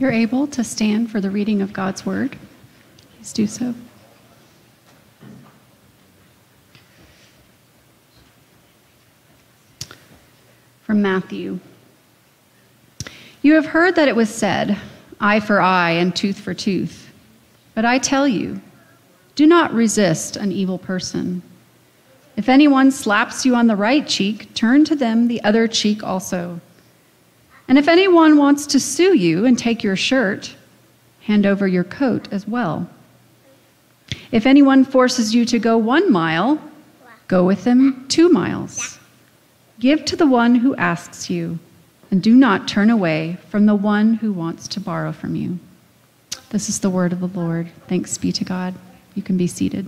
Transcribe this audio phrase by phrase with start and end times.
[0.00, 2.34] you're able to stand for the reading of God's word,
[3.16, 3.74] please do so.
[10.84, 11.60] From Matthew.
[13.42, 14.78] You have heard that it was said,
[15.20, 17.12] eye for eye and tooth for tooth.
[17.74, 18.58] But I tell you,
[19.34, 21.42] do not resist an evil person.
[22.38, 26.58] If anyone slaps you on the right cheek, turn to them the other cheek also.
[27.70, 30.56] And if anyone wants to sue you and take your shirt,
[31.22, 32.90] hand over your coat as well.
[34.32, 36.60] If anyone forces you to go one mile,
[37.28, 38.98] go with them two miles.
[39.78, 41.60] Give to the one who asks you,
[42.10, 45.60] and do not turn away from the one who wants to borrow from you.
[46.48, 47.70] This is the word of the Lord.
[47.86, 48.74] Thanks be to God.
[49.14, 49.86] You can be seated.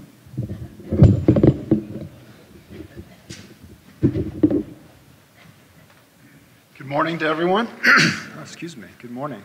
[6.82, 7.68] Good morning to everyone.
[7.86, 8.88] oh, excuse me.
[9.00, 9.40] Good morning.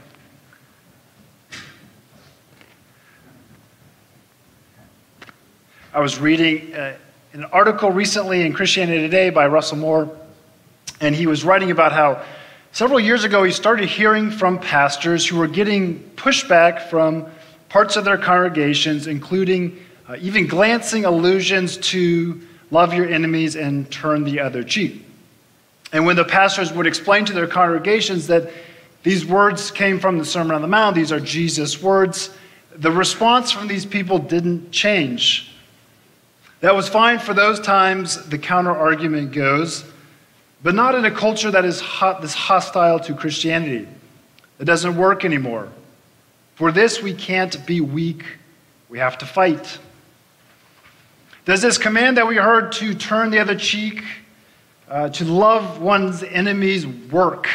[5.93, 6.97] I was reading uh,
[7.33, 10.17] an article recently in Christianity Today by Russell Moore,
[10.99, 12.23] and he was writing about how
[12.71, 17.27] several years ago he started hearing from pastors who were getting pushback from
[17.69, 19.77] parts of their congregations, including
[20.09, 25.06] uh, even glancing allusions to love your enemies and turn the other cheek.
[25.97, 28.51] And when the pastors would explain to their congregations that
[29.01, 32.29] these words came from the Sermon on the Mount, these are Jesus' words,
[32.75, 35.51] the response from these people didn't change.
[36.59, 39.85] That was fine for those times, the counter argument goes,
[40.61, 43.87] but not in a culture that is hot, this hostile to Christianity.
[44.59, 45.67] It doesn't work anymore.
[46.53, 48.23] For this, we can't be weak,
[48.87, 49.79] we have to fight.
[51.45, 54.03] Does this command that we heard to turn the other cheek,
[54.89, 57.49] uh, to love one's enemies, work?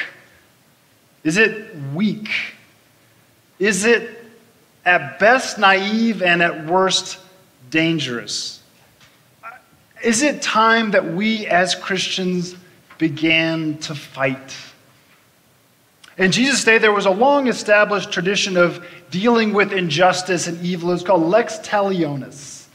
[1.25, 2.29] Is it weak?
[3.59, 4.25] Is it
[4.85, 7.19] at best naive and at worst
[7.71, 8.61] dangerous?
[10.03, 12.57] Is it time that we as Christians
[12.99, 14.57] began to fight?
[16.19, 20.91] In Jesus' day, there was a long established tradition of dealing with injustice and evil.
[20.91, 22.67] It's called lex talionis.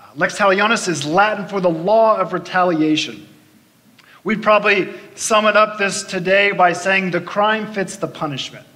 [0.00, 3.26] Uh, lex talionis is Latin for the law of retaliation.
[4.24, 8.66] We'd probably sum it up this today by saying the crime fits the punishment.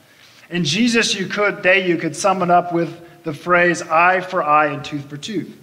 [0.51, 4.43] In Jesus' you could, day, you could sum it up with the phrase eye for
[4.43, 5.57] eye and tooth for tooth.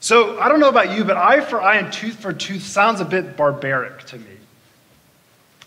[0.00, 3.00] So I don't know about you, but eye for eye and tooth for tooth sounds
[3.00, 4.36] a bit barbaric to me.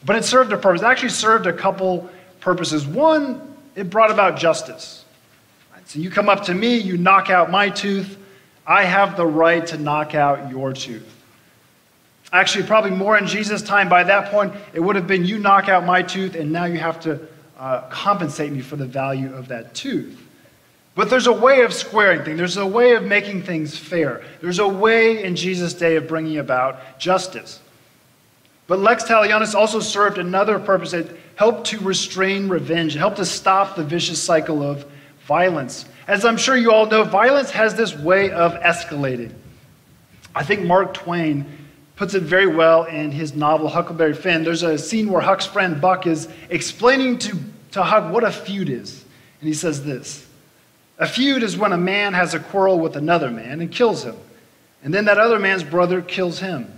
[0.06, 0.82] But it served a purpose.
[0.82, 2.10] It actually served a couple
[2.40, 2.86] purposes.
[2.86, 5.06] One, it brought about justice.
[5.92, 8.18] So you come up to me, you knock out my tooth,
[8.66, 11.21] I have the right to knock out your tooth.
[12.34, 13.90] Actually, probably more in Jesus' time.
[13.90, 16.78] By that point, it would have been you knock out my tooth, and now you
[16.80, 17.20] have to
[17.58, 20.18] uh, compensate me for the value of that tooth.
[20.96, 24.24] But there's a way of squaring things, there's a way of making things fair.
[24.42, 27.60] There's a way in Jesus' day of bringing about justice.
[28.68, 30.94] But lex talionis also served another purpose.
[30.94, 34.86] It helped to restrain revenge, it helped to stop the vicious cycle of
[35.26, 35.86] violence.
[36.08, 39.34] As I'm sure you all know, violence has this way of escalating.
[40.34, 41.46] I think Mark Twain
[42.02, 44.44] puts it very well in his novel Huckleberry Finn.
[44.44, 47.38] There's a scene where Huck's friend Buck is explaining to,
[47.74, 49.06] to Huck what a feud is.
[49.40, 50.26] And he says this
[50.98, 54.16] A feud is when a man has a quarrel with another man and kills him.
[54.84, 56.74] And then that other man's brother kills him.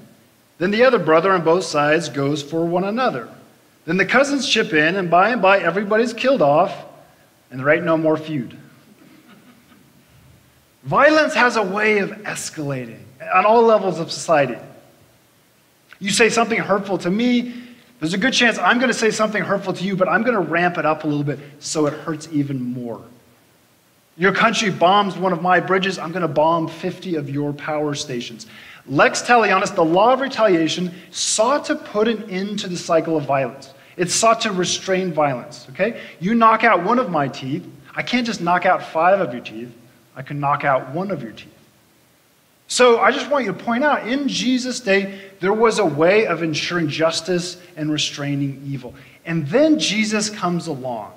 [0.57, 3.29] Then the other brother on both sides goes for one another.
[3.85, 6.83] Then the cousins chip in, and by and by everybody's killed off,
[7.49, 8.57] and there ain't no more feud.
[10.83, 12.99] Violence has a way of escalating
[13.33, 14.57] on all levels of society.
[16.03, 17.53] You say something hurtful to me,
[18.01, 20.35] there's a good chance I'm going to say something hurtful to you, but I'm going
[20.35, 23.01] to ramp it up a little bit so it hurts even more.
[24.17, 27.95] Your country bombs one of my bridges, I'm going to bomb 50 of your power
[27.95, 28.47] stations.
[28.85, 33.23] Lex talionis, the law of retaliation, sought to put an end to the cycle of
[33.23, 33.73] violence.
[33.95, 36.01] It sought to restrain violence, okay?
[36.19, 39.41] You knock out one of my teeth, I can't just knock out five of your
[39.41, 39.73] teeth,
[40.17, 41.52] I can knock out one of your teeth.
[42.73, 46.25] So I just want you to point out in Jesus' day, there was a way
[46.25, 48.95] of ensuring justice and restraining evil.
[49.27, 51.13] And then Jesus comes along.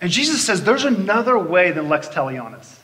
[0.00, 2.76] And Jesus says, There's another way than lex talionis.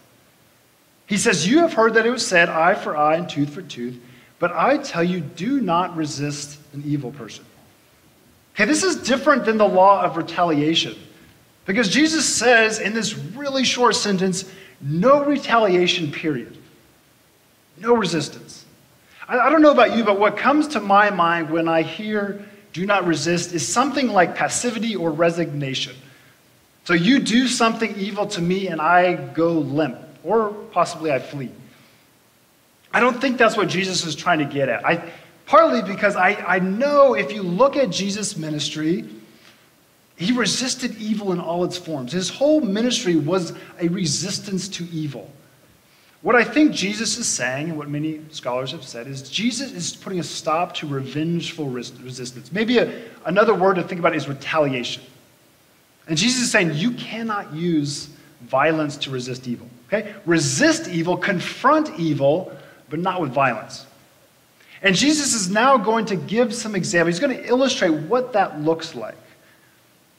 [1.07, 3.63] He says, You have heard that it was said, eye for eye and tooth for
[3.63, 3.99] tooth,
[4.39, 7.47] but I tell you, do not resist an evil person.
[8.55, 10.99] Okay, this is different than the law of retaliation.
[11.65, 14.45] Because Jesus says in this really short sentence,
[14.83, 16.59] no retaliation, period.
[17.77, 18.65] No resistance.
[19.29, 22.45] I, I don't know about you, but what comes to my mind when I hear
[22.75, 25.95] do not resist, is something like passivity or resignation.
[26.83, 31.51] So you do something evil to me and I go limp, or possibly I flee.
[32.93, 34.85] I don't think that's what Jesus is trying to get at.
[34.85, 35.09] I,
[35.47, 39.09] partly because I, I know if you look at Jesus' ministry,
[40.17, 42.13] he resisted evil in all its forms.
[42.13, 45.31] His whole ministry was a resistance to evil.
[46.25, 49.95] What I think Jesus is saying, and what many scholars have said, is Jesus is
[49.95, 52.51] putting a stop to revengeful resistance.
[52.51, 55.03] Maybe a, another word to think about is retaliation.
[56.09, 58.09] And Jesus is saying you cannot use
[58.41, 59.69] violence to resist evil.
[59.89, 60.15] Okay?
[60.25, 62.57] Resist evil, confront evil,
[62.89, 63.85] but not with violence.
[64.81, 67.17] And Jesus is now going to give some examples.
[67.17, 69.19] He's going to illustrate what that looks like.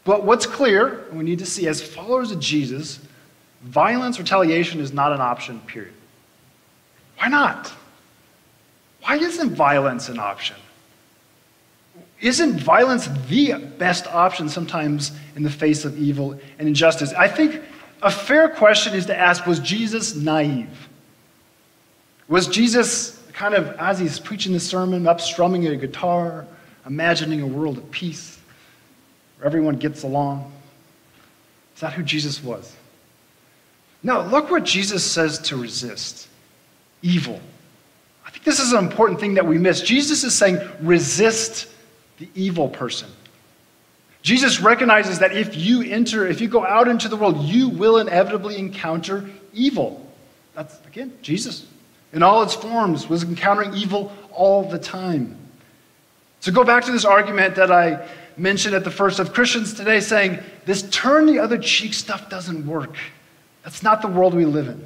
[0.03, 2.99] But what's clear, we need to see as followers of Jesus,
[3.65, 5.93] violence, retaliation is not an option, period.
[7.17, 7.73] Why not?
[9.01, 10.55] Why isn't violence an option?
[12.21, 17.13] Isn't violence the best option sometimes in the face of evil and injustice?
[17.13, 17.61] I think
[18.01, 20.89] a fair question is to ask was Jesus naive?
[22.27, 26.47] Was Jesus kind of, as he's preaching the sermon, up strumming a guitar,
[26.85, 28.39] imagining a world of peace
[29.37, 30.51] where everyone gets along?
[31.75, 32.73] Is that who Jesus was?
[34.05, 36.27] No, look what Jesus says to resist
[37.01, 37.41] evil.
[38.23, 39.81] I think this is an important thing that we miss.
[39.81, 41.67] Jesus is saying, resist
[42.19, 43.09] the evil person.
[44.21, 47.97] Jesus recognizes that if you enter, if you go out into the world, you will
[47.97, 50.07] inevitably encounter evil.
[50.53, 51.65] That's, again, Jesus
[52.13, 55.35] in all its forms was encountering evil all the time.
[56.41, 59.99] So go back to this argument that I mentioned at the first of Christians today
[59.99, 62.95] saying this turn the other cheek stuff doesn't work.
[63.65, 64.85] That's not the world we live in.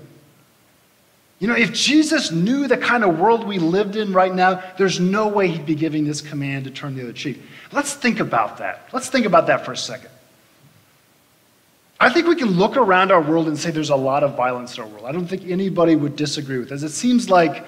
[1.39, 4.99] You know, if Jesus knew the kind of world we lived in right now, there's
[4.99, 7.41] no way he'd be giving this command to turn the other cheek.
[7.71, 8.87] Let's think about that.
[8.91, 10.09] Let's think about that for a second.
[11.99, 14.77] I think we can look around our world and say there's a lot of violence
[14.77, 15.05] in our world.
[15.05, 16.83] I don't think anybody would disagree with this.
[16.83, 17.65] It seems like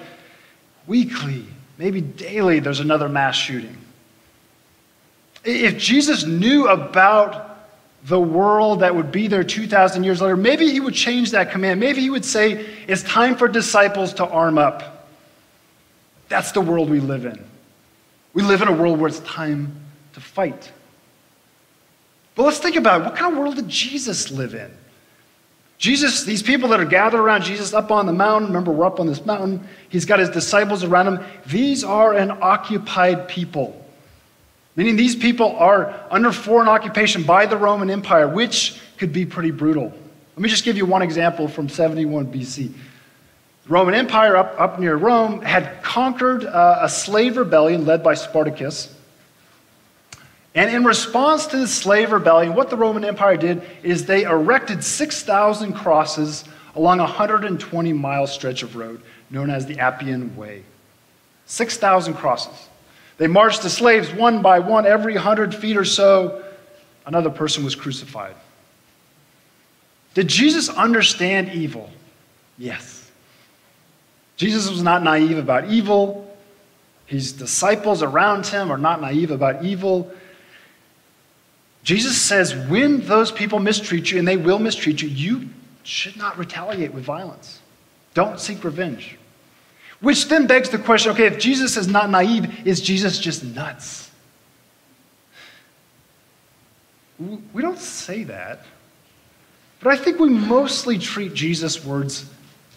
[0.86, 1.44] weekly,
[1.76, 3.76] maybe daily, there's another mass shooting.
[5.44, 7.51] If Jesus knew about
[8.04, 11.78] the world that would be there 2,000 years later, maybe he would change that command.
[11.78, 15.08] Maybe he would say, it's time for disciples to arm up.
[16.28, 17.44] That's the world we live in.
[18.34, 19.76] We live in a world where it's time
[20.14, 20.72] to fight.
[22.34, 23.04] But let's think about it.
[23.04, 24.70] What kind of world did Jesus live in?
[25.78, 29.00] Jesus, these people that are gathered around Jesus up on the mountain, remember, we're up
[29.00, 29.66] on this mountain.
[29.88, 31.24] He's got his disciples around him.
[31.46, 33.81] These are an occupied people.
[34.74, 39.50] Meaning these people are under foreign occupation by the Roman Empire, which could be pretty
[39.50, 39.92] brutal.
[40.36, 42.72] Let me just give you one example from 71 BC.
[43.64, 48.14] The Roman Empire up, up near Rome had conquered uh, a slave rebellion led by
[48.14, 48.94] Spartacus.
[50.54, 54.82] And in response to the slave rebellion, what the Roman Empire did is they erected
[54.82, 60.62] 6,000 crosses along a 120 mile stretch of road known as the Appian Way.
[61.46, 62.68] 6,000 crosses.
[63.22, 66.42] They marched the slaves one by one, every 100 feet or so,
[67.06, 68.34] another person was crucified.
[70.14, 71.88] Did Jesus understand evil?
[72.58, 73.12] Yes.
[74.36, 76.36] Jesus was not naive about evil.
[77.06, 80.10] His disciples around him are not naive about evil.
[81.84, 85.48] Jesus says, when those people mistreat you, and they will mistreat you, you
[85.84, 87.60] should not retaliate with violence.
[88.14, 89.16] Don't seek revenge.
[90.02, 94.10] Which then begs the question okay, if Jesus is not naive, is Jesus just nuts?
[97.18, 98.66] We don't say that.
[99.80, 102.28] But I think we mostly treat Jesus' words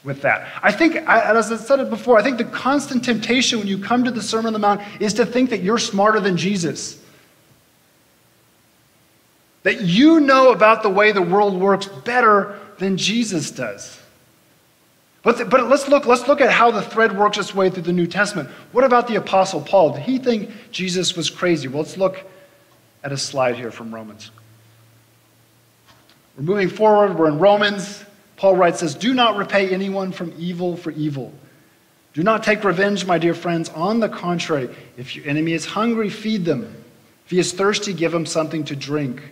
[0.04, 0.48] with that.
[0.62, 4.04] I think, as I said it before, I think the constant temptation when you come
[4.04, 7.02] to the Sermon on the Mount is to think that you're smarter than Jesus
[9.66, 14.00] that you know about the way the world works better than Jesus does.
[15.26, 18.06] But, let's, look, let's look at how the thread works its way through the New
[18.06, 18.48] Testament.
[18.72, 19.94] What about the Apostle Paul?
[19.94, 21.68] Did he think Jesus was crazy?
[21.68, 22.24] Well, let's look
[23.04, 24.30] at a slide here from Romans.
[26.38, 27.18] We're moving forward.
[27.18, 28.06] We're in Romans.
[28.38, 31.34] Paul writes this Do not repay anyone from evil for evil.
[32.14, 33.70] Do not take revenge, my dear friends.
[33.70, 36.84] On the contrary, if your enemy is hungry, feed them.
[37.26, 39.24] If he is thirsty, give him something to drink.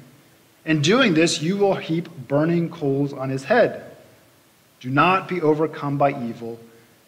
[0.65, 3.92] In doing this, you will heap burning coals on his head.
[4.83, 6.59] Do not be overcome by evil,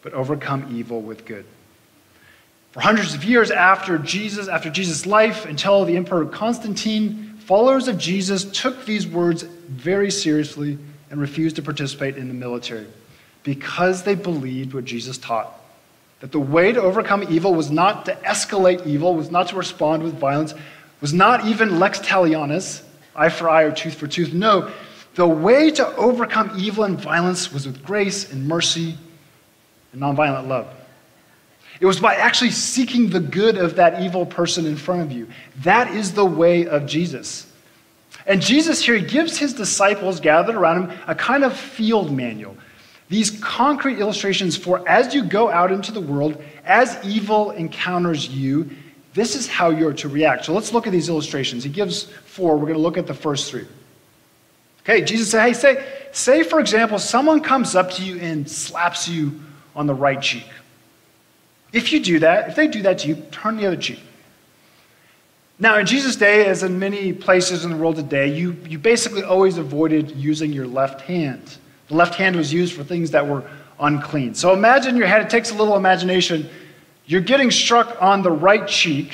[0.01, 1.43] but overcome evil with good.
[2.71, 7.97] For hundreds of years after Jesus, after Jesus' life, until the Emperor Constantine, followers of
[7.97, 10.77] Jesus took these words very seriously
[11.11, 12.87] and refused to participate in the military
[13.43, 15.53] because they believed what Jesus taught.
[16.21, 20.01] That the way to overcome evil was not to escalate evil, was not to respond
[20.01, 20.53] with violence,
[21.01, 24.31] was not even lex talionis, eye for eye or tooth for tooth.
[24.31, 24.71] No,
[25.15, 28.97] the way to overcome evil and violence was with grace and mercy
[29.93, 30.67] and nonviolent love.
[31.79, 35.27] It was by actually seeking the good of that evil person in front of you.
[35.63, 37.47] That is the way of Jesus.
[38.27, 42.57] And Jesus here he gives his disciples gathered around him a kind of field manual.
[43.07, 48.69] These concrete illustrations for as you go out into the world, as evil encounters you,
[49.13, 50.45] this is how you're to react.
[50.45, 51.63] So let's look at these illustrations.
[51.63, 52.55] He gives four.
[52.55, 53.65] We're going to look at the first three.
[54.85, 59.07] Okay, Jesus said, hey, say, say, for example, someone comes up to you and slaps
[59.07, 59.41] you
[59.75, 60.47] on the right cheek.
[61.73, 63.99] If you do that, if they do that to you, turn the other cheek.
[65.57, 69.23] Now, in Jesus' day, as in many places in the world today, you, you basically
[69.23, 71.57] always avoided using your left hand.
[71.87, 73.43] The left hand was used for things that were
[73.79, 74.35] unclean.
[74.35, 76.47] So imagine your head, it takes a little imagination.
[77.05, 79.13] You're getting struck on the right cheek.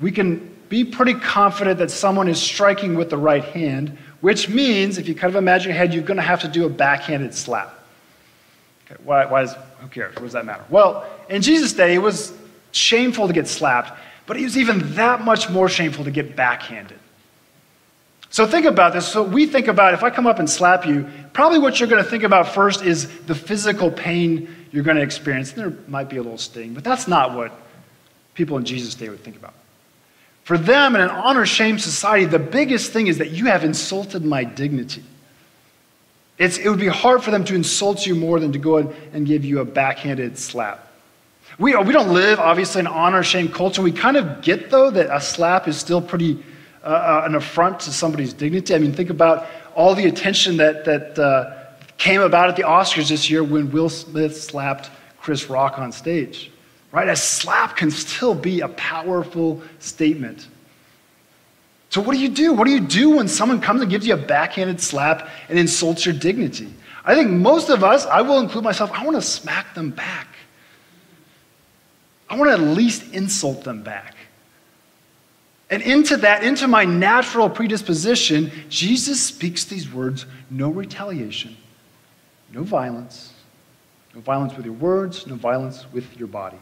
[0.00, 4.96] We can be pretty confident that someone is striking with the right hand, which means,
[4.96, 7.34] if you kind of imagine your head, you're going to have to do a backhanded
[7.34, 7.78] slap.
[8.86, 10.14] Okay, why, why is, who cares?
[10.14, 10.64] What does that matter?
[10.70, 12.32] Well, in Jesus' day, it was
[12.72, 13.92] shameful to get slapped,
[14.24, 16.98] but it was even that much more shameful to get backhanded.
[18.30, 19.06] So think about this.
[19.06, 22.02] So we think about if I come up and slap you, probably what you're going
[22.02, 25.52] to think about first is the physical pain you're going to experience.
[25.52, 27.52] There might be a little sting, but that's not what
[28.32, 29.52] people in Jesus' day would think about.
[30.44, 34.24] For them in an honor shame society, the biggest thing is that you have insulted
[34.24, 35.02] my dignity.
[36.36, 38.94] It's, it would be hard for them to insult you more than to go in
[39.12, 40.92] and give you a backhanded slap.
[41.58, 43.80] We, we don't live, obviously, in honor shame culture.
[43.80, 46.42] We kind of get, though, that a slap is still pretty
[46.82, 48.74] uh, uh, an affront to somebody's dignity.
[48.74, 51.54] I mean, think about all the attention that, that uh,
[51.96, 56.50] came about at the Oscars this year when Will Smith slapped Chris Rock on stage.
[56.94, 57.08] Right?
[57.08, 60.46] A slap can still be a powerful statement.
[61.88, 62.52] So, what do you do?
[62.52, 66.06] What do you do when someone comes and gives you a backhanded slap and insults
[66.06, 66.72] your dignity?
[67.04, 70.28] I think most of us, I will include myself, I want to smack them back.
[72.30, 74.14] I want to at least insult them back.
[75.70, 81.56] And into that, into my natural predisposition, Jesus speaks these words no retaliation,
[82.52, 83.32] no violence,
[84.14, 86.58] no violence with your words, no violence with your body.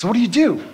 [0.00, 0.64] So, what do you do?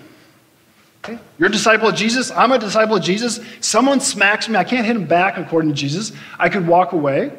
[1.03, 1.19] Okay?
[1.37, 2.31] You're a disciple of Jesus.
[2.31, 3.41] I'm a disciple of Jesus.
[3.59, 4.55] Someone smacks me.
[4.55, 6.13] I can't hit him back according to Jesus.
[6.39, 7.37] I could walk away.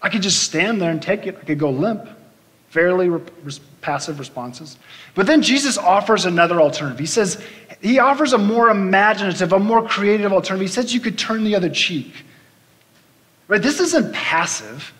[0.00, 1.36] I could just stand there and take it.
[1.36, 2.08] I could go limp.
[2.68, 3.20] Fairly re-
[3.80, 4.78] passive responses.
[5.16, 7.00] But then Jesus offers another alternative.
[7.00, 7.44] He says,
[7.80, 10.68] he offers a more imaginative, a more creative alternative.
[10.68, 12.12] He says you could turn the other cheek.
[13.48, 13.60] Right?
[13.60, 14.92] This isn't passive.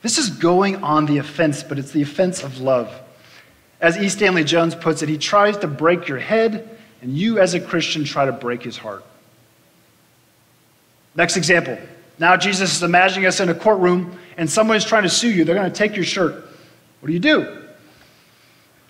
[0.00, 2.98] This is going on the offense, but it's the offense of love.
[3.80, 4.08] As E.
[4.08, 8.04] Stanley Jones puts it, he tries to break your head, and you, as a Christian,
[8.04, 9.04] try to break his heart.
[11.14, 11.78] Next example.
[12.18, 15.44] Now, Jesus is imagining us in a courtroom, and someone is trying to sue you.
[15.44, 16.44] They're going to take your shirt.
[17.00, 17.60] What do you do?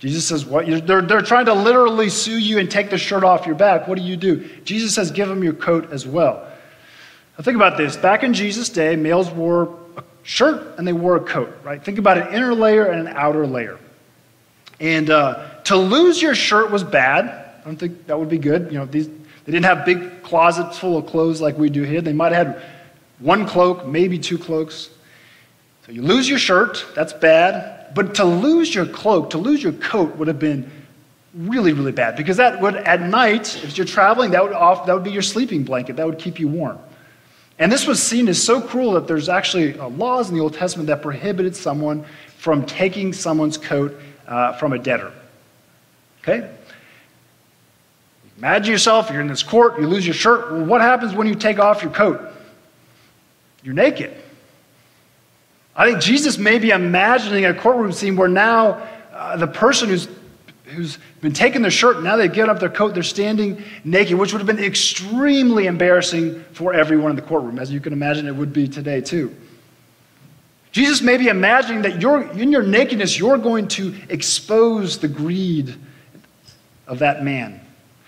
[0.00, 0.66] Jesus says, What?
[0.86, 3.86] They're, they're trying to literally sue you and take the shirt off your back.
[3.86, 4.48] What do you do?
[4.64, 6.46] Jesus says, Give them your coat as well.
[7.38, 7.96] Now, think about this.
[7.96, 11.82] Back in Jesus' day, males wore a shirt and they wore a coat, right?
[11.82, 13.78] Think about an inner layer and an outer layer.
[14.80, 17.26] And uh, to lose your shirt was bad.
[17.60, 18.72] I don't think that would be good.
[18.72, 22.00] You know, these, they didn't have big closets full of clothes like we do here.
[22.00, 22.62] They might have had
[23.18, 24.88] one cloak, maybe two cloaks.
[25.86, 27.94] So you lose your shirt, that's bad.
[27.94, 30.70] But to lose your cloak, to lose your coat would have been
[31.34, 34.94] really, really bad because that would, at night, if you're traveling, that would, off, that
[34.94, 35.96] would be your sleeping blanket.
[35.96, 36.78] That would keep you warm.
[37.58, 40.54] And this was seen as so cruel that there's actually uh, laws in the Old
[40.54, 42.06] Testament that prohibited someone
[42.38, 45.12] from taking someone's coat uh, from a debtor.
[46.22, 46.50] Okay?
[48.38, 50.50] Imagine yourself, you're in this court, you lose your shirt.
[50.50, 52.22] Well, what happens when you take off your coat?
[53.62, 54.16] You're naked.
[55.76, 60.08] I think Jesus may be imagining a courtroom scene where now uh, the person who's,
[60.64, 64.32] who's been taking their shirt, now they've given up their coat, they're standing naked, which
[64.32, 68.34] would have been extremely embarrassing for everyone in the courtroom, as you can imagine it
[68.34, 69.34] would be today, too.
[70.72, 71.94] Jesus may be imagining that
[72.38, 75.74] in your nakedness, you're going to expose the greed
[76.86, 77.60] of that man.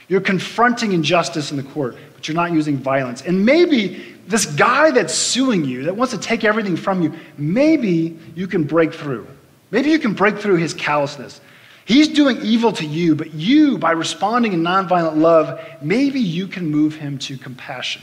[0.09, 3.23] You're confronting injustice in the court, but you're not using violence.
[3.23, 8.19] And maybe this guy that's suing you, that wants to take everything from you, maybe
[8.35, 9.27] you can break through.
[9.71, 11.41] Maybe you can break through his callousness.
[11.85, 16.71] He's doing evil to you, but you, by responding in nonviolent love, maybe you can
[16.71, 18.03] move him to compassion.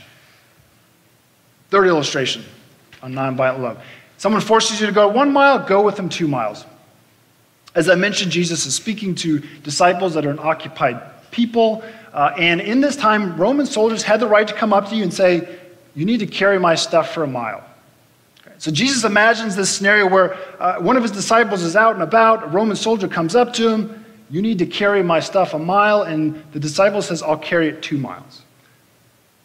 [1.70, 2.44] Third illustration
[3.02, 3.82] on nonviolent love.
[4.20, 6.66] Someone forces you to go one mile, go with them two miles.
[7.74, 11.00] As I mentioned, Jesus is speaking to disciples that are an occupied
[11.30, 11.82] people.
[12.12, 15.04] Uh, and in this time, Roman soldiers had the right to come up to you
[15.04, 15.58] and say,
[15.94, 17.64] You need to carry my stuff for a mile.
[18.58, 22.44] So Jesus imagines this scenario where uh, one of his disciples is out and about,
[22.44, 26.02] a Roman soldier comes up to him, You need to carry my stuff a mile,
[26.02, 28.42] and the disciple says, I'll carry it two miles.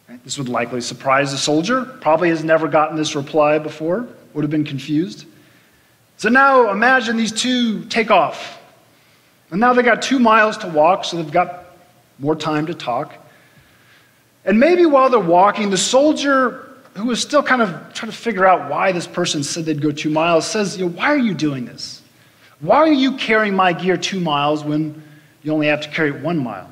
[0.06, 0.22] Right?
[0.22, 4.06] This would likely surprise the soldier, probably has never gotten this reply before,
[4.36, 5.24] would have been confused.
[6.18, 8.60] So now imagine these two take off.
[9.50, 11.64] And now they got two miles to walk, so they've got
[12.18, 13.14] more time to talk.
[14.44, 18.46] And maybe while they're walking, the soldier, who is still kind of trying to figure
[18.46, 21.32] out why this person said they'd go two miles, says, you know, Why are you
[21.32, 22.02] doing this?
[22.60, 25.02] Why are you carrying my gear two miles when
[25.42, 26.70] you only have to carry it one mile?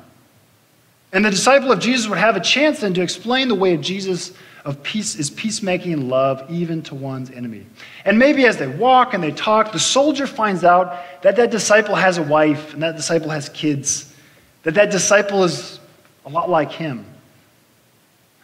[1.13, 3.81] And the disciple of Jesus would have a chance then to explain the way of
[3.81, 4.33] Jesus
[4.65, 7.65] of peace is peacemaking and love even to one's enemy.
[8.03, 11.93] And maybe as they walk and they talk, the soldier finds out that that disciple
[11.93, 14.11] has a wife and that disciple has kids,
[14.63, 15.79] that that disciple is
[16.25, 17.05] a lot like him.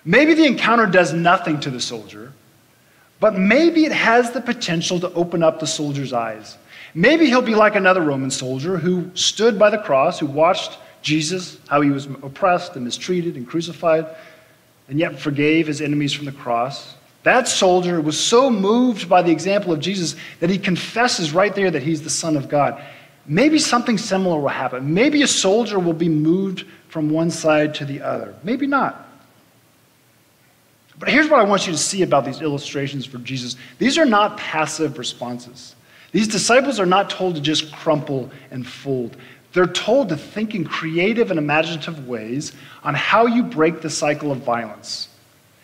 [0.05, 2.33] Maybe the encounter does nothing to the soldier,
[3.19, 6.57] but maybe it has the potential to open up the soldier's eyes.
[6.93, 11.57] Maybe he'll be like another Roman soldier who stood by the cross, who watched Jesus,
[11.67, 14.05] how he was oppressed and mistreated and crucified
[14.91, 16.95] and yet forgave his enemies from the cross.
[17.23, 21.71] That soldier was so moved by the example of Jesus that he confesses right there
[21.71, 22.83] that he's the Son of God.
[23.25, 24.93] Maybe something similar will happen.
[24.93, 28.35] Maybe a soldier will be moved from one side to the other.
[28.43, 29.07] Maybe not.
[30.99, 34.05] But here's what I want you to see about these illustrations for Jesus these are
[34.05, 35.73] not passive responses.
[36.11, 39.15] These disciples are not told to just crumple and fold.
[39.53, 42.53] They're told to think in creative and imaginative ways
[42.83, 45.09] on how you break the cycle of violence,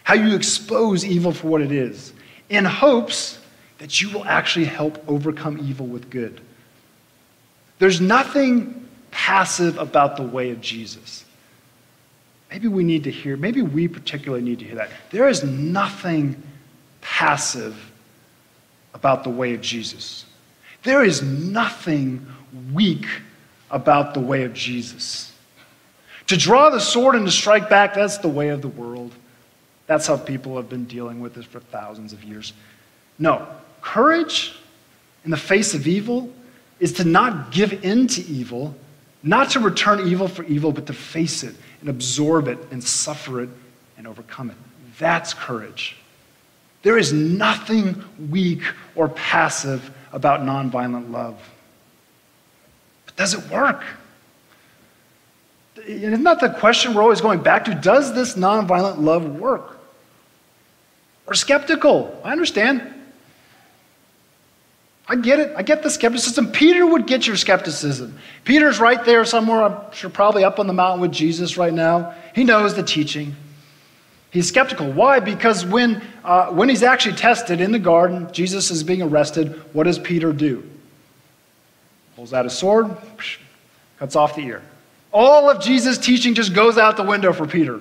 [0.04, 2.14] how you expose evil for what it is,
[2.50, 3.40] in hopes
[3.78, 6.42] that you will actually help overcome evil with good.
[7.80, 11.24] There's nothing passive about the way of Jesus.
[12.50, 14.90] Maybe we need to hear, maybe we particularly need to hear that.
[15.12, 16.42] There is nothing
[17.02, 17.92] passive
[18.94, 20.26] about the way of Jesus.
[20.84, 22.26] There is nothing
[22.74, 23.06] weak
[23.70, 25.34] about the way of Jesus.
[26.28, 29.14] To draw the sword and to strike back, that's the way of the world.
[29.88, 32.54] That's how people have been dealing with this for thousands of years.
[33.18, 33.48] No,
[33.82, 34.54] courage
[35.24, 36.32] in the face of evil
[36.80, 38.76] is to not give in to evil,
[39.24, 43.42] not to return evil for evil, but to face it and absorb it and suffer
[43.42, 43.50] it
[43.98, 44.58] and overcome it.
[45.00, 45.96] That's courage.
[46.84, 48.62] There is nothing weak
[48.96, 51.42] or passive about nonviolent love.
[53.18, 53.84] Does it work?
[55.86, 57.76] Isn't that the question we're always going back to?
[57.76, 59.78] Does this nonviolent love work?
[61.26, 62.20] We're skeptical.
[62.24, 62.94] I understand.
[65.10, 65.54] I get it.
[65.56, 66.52] I get the skepticism.
[66.52, 68.18] Peter would get your skepticism.
[68.44, 72.14] Peter's right there somewhere, I'm sure, probably up on the mountain with Jesus right now.
[72.36, 73.36] He knows the teaching.
[74.32, 74.92] He's skeptical.
[74.92, 75.20] Why?
[75.22, 79.86] Because when, uh, when he's actually tested in the garden, Jesus is being arrested, what
[79.86, 80.68] does Peter do?
[82.18, 82.98] Pulls out a sword,
[84.00, 84.64] cuts off the ear.
[85.14, 87.80] All of Jesus' teaching just goes out the window for Peter.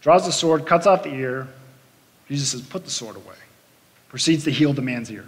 [0.00, 1.46] Draws the sword, cuts off the ear.
[2.26, 3.36] Jesus says, Put the sword away.
[4.08, 5.24] Proceeds to heal the man's ear.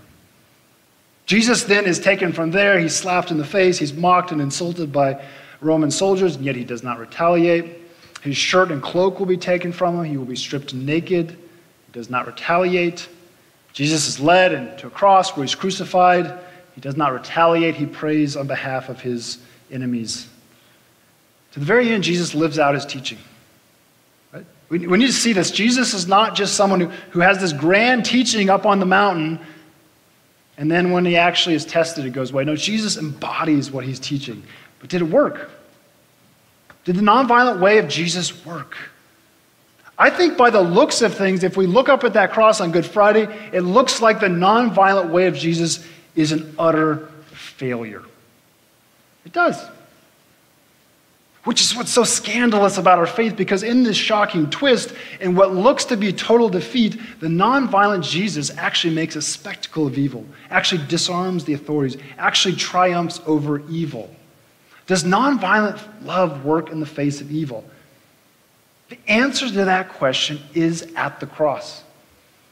[1.27, 2.81] Jesus then is taken from there.
[2.81, 3.79] He's slapped in the face.
[3.79, 5.25] He's mocked and insulted by
[5.61, 7.81] Roman soldiers, and yet he does not retaliate.
[8.23, 10.05] His shirt and cloak will be taken from him.
[10.05, 11.31] He will be stripped naked.
[11.31, 13.09] He does not retaliate.
[13.73, 16.41] Jesus is led into a cross where he's crucified.
[16.81, 19.37] He does not retaliate, he prays on behalf of his
[19.71, 20.27] enemies.
[21.53, 23.19] To the very end, Jesus lives out his teaching.
[24.33, 24.47] Right?
[24.71, 25.51] We, we need to see this.
[25.51, 29.39] Jesus is not just someone who, who has this grand teaching up on the mountain,
[30.57, 32.45] and then when he actually is tested, it goes away.
[32.45, 34.43] No, Jesus embodies what he's teaching.
[34.79, 35.51] But did it work?
[36.87, 38.75] Did the nonviolent way of Jesus work?
[39.99, 42.73] I think by the looks of things, if we look up at that cross on
[42.73, 48.03] Good Friday, it looks like the nonviolent way of Jesus is an utter failure.
[49.25, 49.63] It does.
[51.45, 55.55] Which is what's so scandalous about our faith, because in this shocking twist, in what
[55.55, 60.87] looks to be total defeat, the nonviolent Jesus actually makes a spectacle of evil, actually
[60.87, 64.15] disarms the authorities, actually triumphs over evil.
[64.87, 67.65] Does nonviolent love work in the face of evil?
[68.91, 71.85] The answer to that question is at the cross.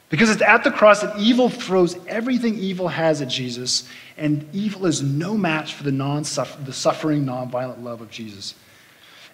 [0.09, 4.87] Because it's at the cross that evil throws everything evil has at Jesus, and evil
[4.87, 8.55] is no match for the, non the suffering, non-violent love of Jesus.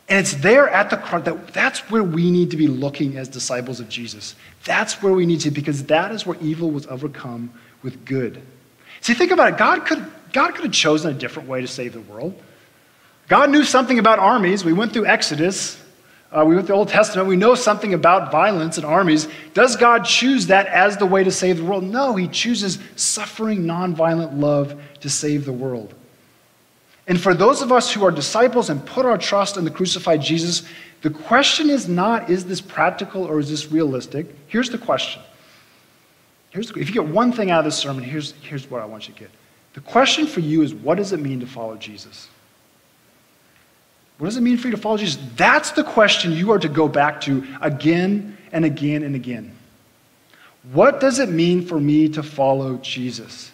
[0.08, 3.28] And it's there at the cross that that's where we need to be looking as
[3.28, 4.36] disciples of Jesus.
[4.66, 8.42] That's where we need to, because that is where evil was overcome with good.
[9.02, 9.58] See, think about it.
[9.58, 12.40] God could, God could have chosen a different way to save the world.
[13.28, 14.64] God knew something about armies.
[14.64, 15.82] We went through Exodus.
[16.36, 17.30] Uh, we went through the Old Testament.
[17.30, 19.30] We know something about violence and armies.
[19.54, 21.86] Does God choose that as the way to save the world?
[21.86, 25.94] No, He chooses suffering, nonviolent love to save the world.
[27.08, 30.22] And for those of us who are disciples and put our trust in the crucified
[30.22, 30.64] Jesus,
[31.04, 34.28] the question is not, is this practical or is this realistic?
[34.48, 35.22] Here's the question.
[36.50, 38.86] Here's the, if you get one thing out of this sermon, here's, here's what I
[38.86, 39.30] want you to get.
[39.74, 42.28] The question for you is, what does it mean to follow Jesus?
[44.18, 45.22] What does it mean for you to follow Jesus?
[45.36, 49.54] That's the question you are to go back to again and again and again.
[50.72, 53.52] What does it mean for me to follow Jesus?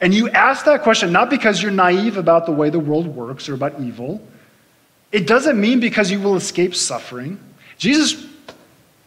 [0.00, 3.48] And you ask that question not because you're naive about the way the world works
[3.48, 4.26] or about evil.
[5.12, 7.38] It doesn't mean because you will escape suffering.
[7.78, 8.26] Jesus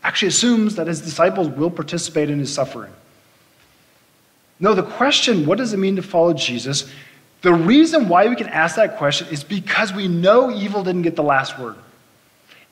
[0.03, 2.93] actually assumes that his disciples will participate in his suffering.
[4.59, 6.89] No, the question, what does it mean to follow Jesus?
[7.41, 11.15] The reason why we can ask that question is because we know evil didn't get
[11.15, 11.75] the last word.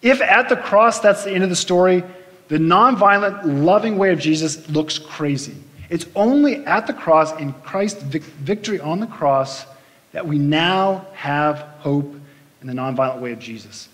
[0.01, 2.03] If at the cross that's the end of the story,
[2.47, 5.55] the nonviolent, loving way of Jesus looks crazy.
[5.89, 9.65] It's only at the cross, in Christ's victory on the cross,
[10.11, 12.15] that we now have hope
[12.61, 13.89] in the nonviolent way of Jesus.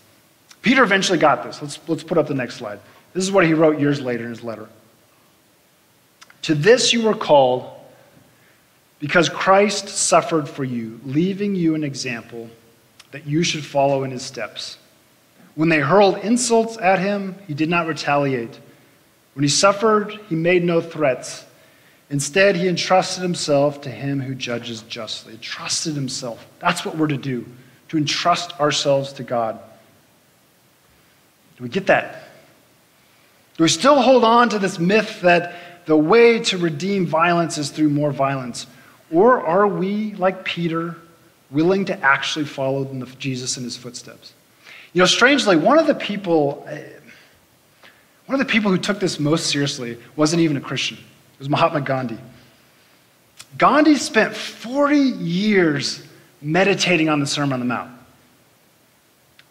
[0.61, 1.61] Peter eventually got this.
[1.61, 2.79] Let's, let's put up the next slide.
[3.13, 4.67] This is what he wrote years later in his letter.
[6.43, 7.69] To this you were called
[8.99, 12.49] because Christ suffered for you, leaving you an example
[13.11, 14.77] that you should follow in his steps.
[15.55, 18.59] When they hurled insults at him, he did not retaliate.
[19.33, 21.45] When he suffered, he made no threats.
[22.09, 25.37] Instead, he entrusted himself to him who judges justly.
[25.37, 26.45] Trusted himself.
[26.59, 27.45] That's what we're to do,
[27.89, 29.59] to entrust ourselves to God.
[31.57, 32.23] Do we get that?
[33.57, 37.69] Do we still hold on to this myth that the way to redeem violence is
[37.69, 38.65] through more violence?
[39.11, 40.95] Or are we, like Peter,
[41.49, 42.85] willing to actually follow
[43.17, 44.33] Jesus in his footsteps?
[44.93, 46.83] You know, strangely, one of the people, eh,
[48.25, 50.97] one of the people who took this most seriously wasn't even a Christian.
[50.97, 52.17] It was Mahatma Gandhi.
[53.57, 56.03] Gandhi spent 40 years
[56.41, 57.91] meditating on the Sermon on the Mount.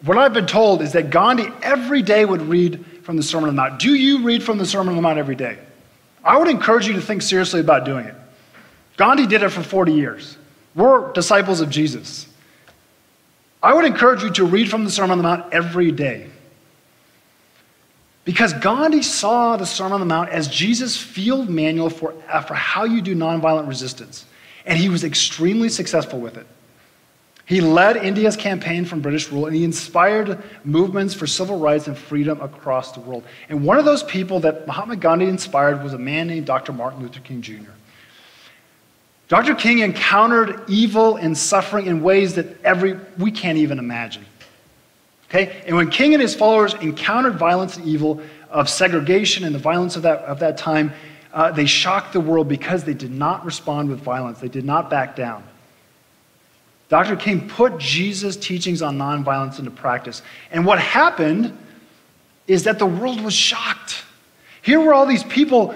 [0.03, 3.55] What I've been told is that Gandhi every day would read from the Sermon on
[3.55, 3.79] the Mount.
[3.79, 5.59] Do you read from the Sermon on the Mount every day?
[6.23, 8.15] I would encourage you to think seriously about doing it.
[8.99, 10.37] Gandhi did it for 40 years.
[10.75, 12.27] We're disciples of Jesus.
[13.63, 16.27] I would encourage you to read from the Sermon on the Mount every day.
[18.25, 22.55] Because Gandhi saw the Sermon on the Mount as Jesus' field manual for, uh, for
[22.55, 24.25] how you do nonviolent resistance.
[24.65, 26.45] And he was extremely successful with it.
[27.45, 31.97] He led India's campaign from British rule and he inspired movements for civil rights and
[31.97, 33.23] freedom across the world.
[33.47, 36.73] And one of those people that Mahatma Gandhi inspired was a man named Dr.
[36.73, 37.71] Martin Luther King Jr.
[39.29, 39.53] Dr.
[39.53, 44.25] King encountered evil and suffering in ways that every, we can't even imagine.
[45.29, 45.61] Okay?
[45.67, 49.95] And when King and his followers encountered violence and evil of segregation and the violence
[49.95, 50.91] of that, of that time,
[51.31, 54.39] uh, they shocked the world because they did not respond with violence.
[54.39, 55.43] They did not back down.
[56.89, 57.15] Dr.
[57.15, 60.23] King put Jesus' teachings on nonviolence into practice.
[60.49, 61.55] And what happened
[62.47, 64.03] is that the world was shocked.
[64.63, 65.75] Here were all these people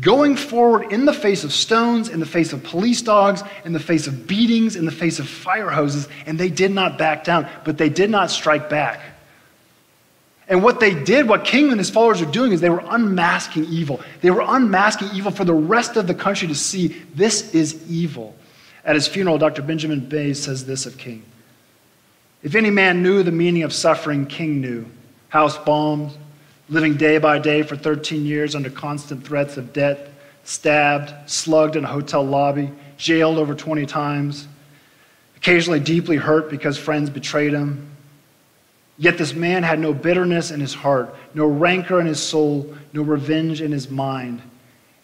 [0.00, 3.80] going forward in the face of stones, in the face of police dogs, in the
[3.80, 7.48] face of beatings, in the face of fire hoses, and they did not back down,
[7.64, 9.00] but they did not strike back.
[10.48, 13.64] And what they did, what King and his followers were doing, is they were unmasking
[13.64, 14.00] evil.
[14.20, 18.36] They were unmasking evil for the rest of the country to see this is evil.
[18.84, 19.62] At his funeral, Dr.
[19.62, 21.24] Benjamin Mays says this of King
[22.42, 24.86] If any man knew the meaning of suffering, King knew.
[25.28, 26.16] House bombed,
[26.68, 29.98] living day by day for 13 years under constant threats of death,
[30.44, 34.48] stabbed, slugged in a hotel lobby, jailed over 20 times,
[35.36, 37.90] occasionally deeply hurt because friends betrayed him.
[38.96, 43.02] Yet this man had no bitterness in his heart, no rancor in his soul, no
[43.02, 44.40] revenge in his mind.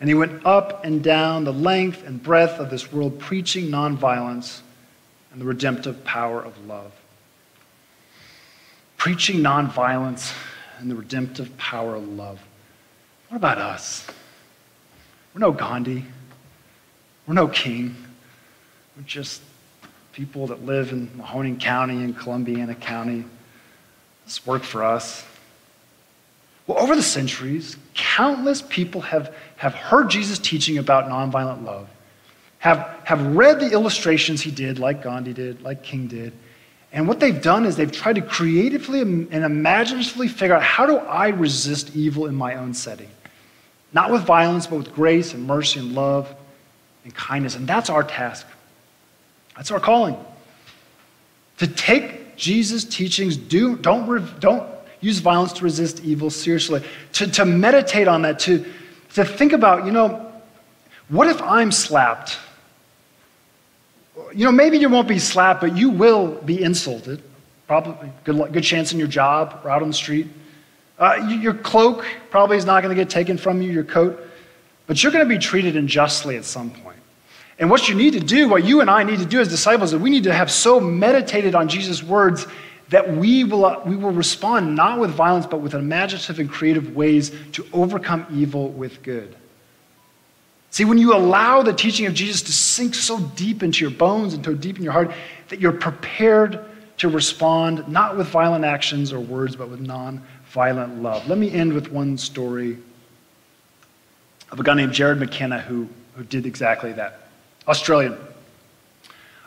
[0.01, 4.61] And he went up and down the length and breadth of this world preaching nonviolence
[5.33, 6.93] and the redemptive power of love.
[8.97, 10.33] Preaching nonviolence
[10.81, 12.41] and the redemptive power of love.
[13.29, 14.07] What about us?
[15.35, 16.05] We're no Gandhi.
[17.27, 17.95] We're no king.
[18.97, 19.43] We're just
[20.13, 23.25] people that live in Mahoning County and Columbiana County.
[24.25, 25.25] This work for us.
[26.67, 31.89] Well, over the centuries, countless people have, have heard Jesus teaching about nonviolent love,
[32.59, 36.33] have, have read the illustrations he did, like Gandhi did, like King did,
[36.93, 40.97] and what they've done is they've tried to creatively and imaginatively figure out how do
[40.99, 43.09] I resist evil in my own setting?
[43.93, 46.33] Not with violence, but with grace and mercy and love
[47.05, 47.55] and kindness.
[47.55, 48.47] And that's our task.
[49.57, 50.17] That's our calling.
[51.59, 54.67] to take Jesus' teachings, do, don't, don't
[55.01, 58.65] use violence to resist evil seriously, to, to meditate on that, to,
[59.15, 60.33] to think about, you know,
[61.09, 62.39] what if I'm slapped?
[64.35, 67.23] You know, maybe you won't be slapped, but you will be insulted.
[67.67, 70.27] Probably good, good chance in your job or out on the street.
[70.99, 74.21] Uh, your cloak probably is not going to get taken from you, your coat,
[74.87, 76.99] but you're going to be treated unjustly at some point.
[77.59, 79.93] And what you need to do, what you and I need to do as disciples,
[79.93, 82.47] is we need to have so meditated on Jesus' words
[82.89, 86.97] that we will, uh, we will respond not with violence, but with imaginative and creative
[86.97, 89.37] ways to overcome evil with good.
[90.71, 94.35] See, when you allow the teaching of Jesus to sink so deep into your bones
[94.35, 95.11] and so deep in your heart
[95.49, 96.65] that you're prepared
[96.99, 101.27] to respond not with violent actions or words, but with non violent love.
[101.29, 102.79] Let me end with one story
[104.53, 107.21] of a guy named Jared McKenna who, who did exactly that.
[107.67, 108.17] Australian.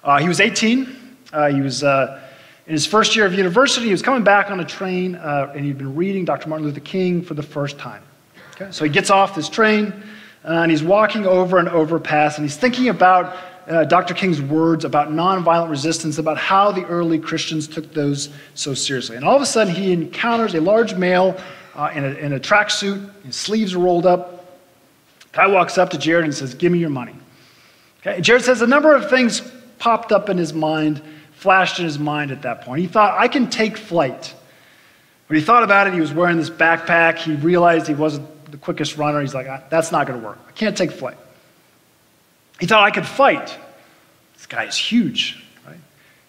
[0.04, 1.18] Uh, he was 18.
[1.32, 2.22] Uh, he was uh,
[2.68, 3.86] in his first year of university.
[3.86, 6.50] He was coming back on a train, uh, and he'd been reading Dr.
[6.50, 8.04] Martin Luther King for the first time.
[8.56, 8.72] Okay?
[8.72, 9.94] So he gets off this train,
[10.46, 13.36] uh, and he's walking over an overpass, and he's thinking about
[13.68, 14.14] uh, Dr.
[14.14, 19.16] King's words about nonviolent resistance, about how the early Christians took those so seriously.
[19.16, 21.40] And all of a sudden, he encounters a large male
[21.94, 24.60] in a, in a tracksuit, his sleeves are rolled up.
[25.32, 27.16] Guy walks up to Jared and says, Give me your money.
[28.02, 28.22] Okay?
[28.22, 29.42] Jared says a number of things
[29.80, 31.02] popped up in his mind,
[31.32, 32.82] flashed in his mind at that point.
[32.82, 34.34] He thought, I can take flight.
[35.28, 37.18] When he thought about it, he was wearing this backpack.
[37.18, 39.20] He realized he wasn't the quickest runner.
[39.20, 40.38] He's like, that's not going to work.
[40.48, 41.18] I can't take flight.
[42.60, 43.58] He thought I could fight.
[44.36, 45.44] This guy is huge.
[45.66, 45.80] Right?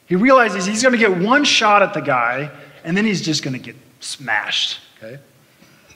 [0.06, 2.50] He realizes he's going to get one shot at the guy,
[2.82, 4.80] and then he's just going to get smashed.
[4.96, 5.18] Okay?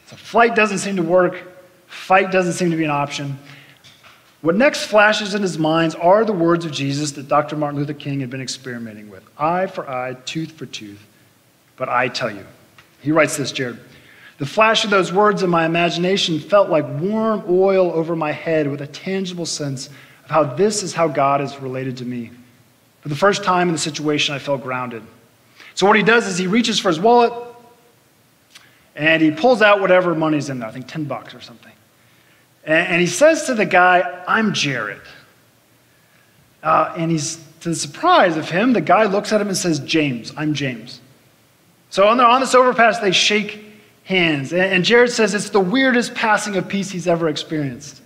[0.09, 1.41] So flight doesn't seem to work.
[1.87, 3.39] Fight doesn't seem to be an option.
[4.43, 7.57] What next flashes in his mind are the words of Jesus that Dr.
[7.57, 11.03] Martin Luther King had been experimenting with eye for eye, tooth for tooth.
[11.77, 12.45] But I tell you,
[13.01, 13.79] he writes this, Jared.
[14.39, 18.71] The flash of those words in my imagination felt like warm oil over my head
[18.71, 22.31] with a tangible sense of how this is how God is related to me.
[23.01, 25.03] For the first time in the situation, I felt grounded.
[25.75, 27.33] So, what he does is he reaches for his wallet
[28.95, 31.73] and he pulls out whatever money's in there, I think 10 bucks or something.
[32.65, 35.01] And he says to the guy, I'm Jared.
[36.63, 39.79] Uh, and he's, to the surprise of him, the guy looks at him and says,
[39.81, 41.01] James, I'm James.
[41.91, 43.68] So on, the, on this overpass, they shake
[44.09, 44.55] hands.
[44.55, 48.01] And, Jared says it's the weirdest passing of peace he's ever experienced.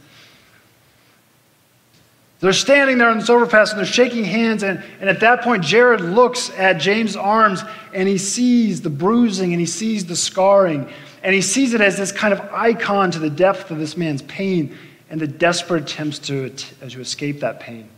[2.41, 4.65] They're standing there on this overpass and they're shaking hands.
[4.65, 7.63] And, and at that point, Jared looks at James' arms
[7.95, 10.91] and he sees the bruising and he sees the scarring.
[11.23, 14.23] And he sees it as this kind of icon to the depth of this man's
[14.23, 14.77] pain
[15.09, 17.89] and the desperate attempts to, to escape that pain.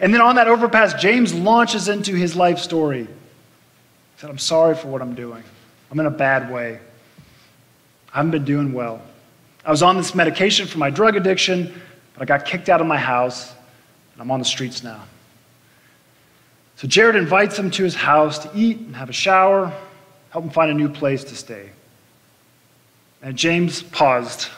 [0.00, 3.04] And then on that overpass, James launches into his life story.
[3.04, 3.08] He
[4.16, 5.44] said, I'm sorry for what I'm doing.
[5.92, 6.80] I'm in a bad way.
[8.16, 9.02] I haven't been doing well.
[9.62, 11.70] I was on this medication for my drug addiction,
[12.14, 13.52] but I got kicked out of my house,
[14.14, 15.02] and I'm on the streets now.
[16.76, 19.70] So Jared invites him to his house to eat and have a shower,
[20.30, 21.68] help him find a new place to stay.
[23.20, 24.48] And James paused.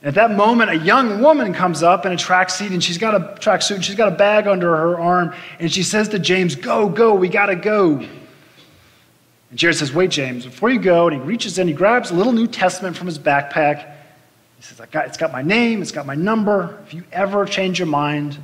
[0.00, 3.16] And At that moment, a young woman comes up in a tracksuit, and she's got
[3.16, 6.54] a tracksuit, and she's got a bag under her arm, and she says to James,
[6.54, 8.06] "Go, go, we gotta go."
[9.50, 12.14] And Jared says, "Wait, James, before you go," and he reaches in, he grabs a
[12.14, 13.94] little New Testament from his backpack.
[14.56, 16.78] He says, got, "It's got my name, it's got my number.
[16.86, 18.36] If you ever change your mind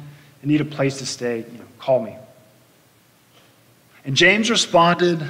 [0.43, 2.17] and need a place to stay, you know, call me."
[4.05, 5.23] And James responded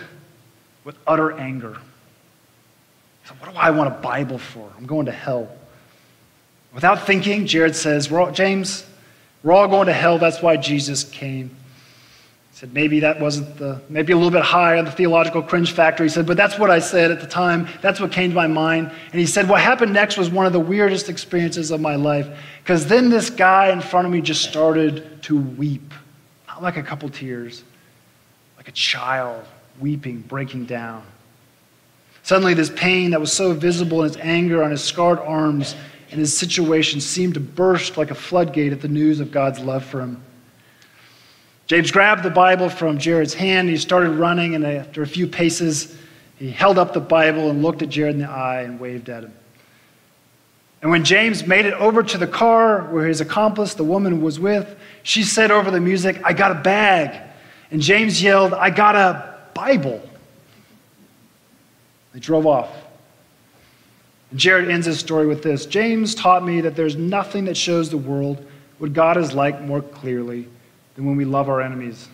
[0.85, 1.79] with utter anger.
[3.25, 4.71] So what do I want a Bible for?
[4.77, 5.49] I'm going to hell.
[6.75, 8.85] Without thinking, Jared says, we're all, James,
[9.43, 10.19] we're all going to hell.
[10.19, 11.57] That's why Jesus came.
[12.55, 15.73] He said, maybe that wasn't the, maybe a little bit high on the theological cringe
[15.73, 16.05] factor.
[16.05, 17.67] He said, but that's what I said at the time.
[17.83, 18.93] That's what came to my mind.
[19.11, 22.29] And he said, what happened next was one of the weirdest experiences of my life.
[22.63, 25.93] Because then this guy in front of me just started to weep.
[26.47, 27.65] Not like a couple tears,
[28.57, 29.45] like a child
[29.81, 31.03] weeping, breaking down.
[32.23, 35.75] Suddenly, this pain that was so visible in his anger on his scarred arms
[36.13, 39.85] and his situation seemed to burst like a floodgate at the news of God's love
[39.85, 40.24] for him.
[41.67, 43.69] James grabbed the Bible from Jared's hand.
[43.69, 45.97] And he started running, and after a few paces,
[46.37, 49.25] he held up the Bible and looked at Jared in the eye and waved at
[49.25, 49.33] him.
[50.83, 54.39] And when James made it over to the car where his accomplice, the woman, was
[54.39, 57.23] with, she said over the music, I got a bag.
[57.71, 60.07] And James yelled, I got a Bible.
[62.13, 62.71] They drove off.
[64.31, 67.89] And Jared ends his story with this James taught me that there's nothing that shows
[67.89, 68.45] the world
[68.77, 70.49] what God is like more clearly
[70.95, 72.09] than when we love our enemies.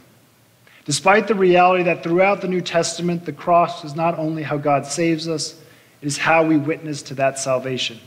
[0.84, 4.86] Despite the reality that throughout the New Testament, the cross is not only how God
[4.86, 5.60] saves us,
[6.00, 8.00] it is how we witness to that salvation.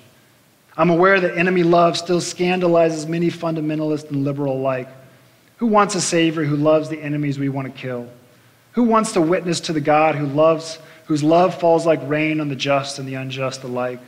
[0.76, 4.90] I'm aware that enemy love still scandalizes many fundamentalists and liberal alike.
[5.58, 8.10] Who wants a Savior who loves the enemies we want to kill?
[8.72, 12.50] Who wants to witness to the God who loves, whose love falls like rain on
[12.50, 14.00] the just and the unjust alike?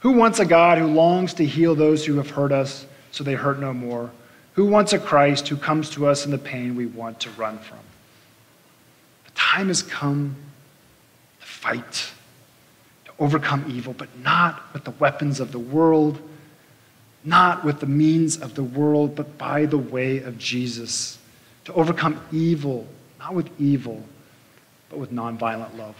[0.00, 3.34] Who wants a God who longs to heal those who have hurt us so they
[3.34, 4.10] hurt no more?
[4.54, 7.58] Who wants a Christ who comes to us in the pain we want to run
[7.58, 7.78] from?
[9.24, 10.36] The time has come
[11.40, 12.10] to fight,
[13.06, 16.20] to overcome evil, but not with the weapons of the world,
[17.24, 21.18] not with the means of the world, but by the way of Jesus.
[21.64, 22.86] To overcome evil,
[23.18, 24.02] not with evil,
[24.90, 25.96] but with nonviolent love.